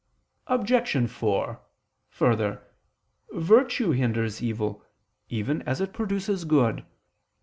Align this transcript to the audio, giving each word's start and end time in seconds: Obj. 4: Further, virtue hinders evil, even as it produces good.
Obj. 0.47 1.07
4: 1.11 1.61
Further, 2.09 2.63
virtue 3.33 3.91
hinders 3.91 4.41
evil, 4.41 4.83
even 5.29 5.61
as 5.61 5.79
it 5.79 5.93
produces 5.93 6.43
good. 6.43 6.83